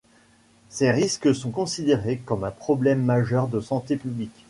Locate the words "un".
2.43-2.49